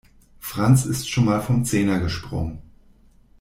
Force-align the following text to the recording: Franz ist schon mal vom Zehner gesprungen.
Franz 0.39 0.85
ist 0.87 1.07
schon 1.11 1.25
mal 1.25 1.43
vom 1.43 1.63
Zehner 1.63 1.99
gesprungen. 1.99 2.63